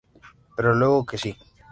[0.55, 1.37] Pero luego que sí.